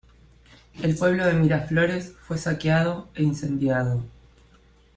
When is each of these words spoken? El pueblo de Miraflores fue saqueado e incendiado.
El 0.81 0.95
pueblo 0.95 1.27
de 1.27 1.33
Miraflores 1.33 2.11
fue 2.23 2.35
saqueado 2.39 3.07
e 3.13 3.21
incendiado. 3.21 4.01